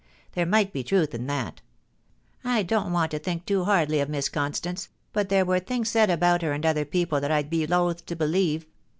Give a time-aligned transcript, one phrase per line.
[0.31, 1.61] There might be truth in that
[2.43, 6.09] I don't want to think too hardly of Miss Constance, but there were things said
[6.09, 8.65] about her and other people that I'd be loth to believe.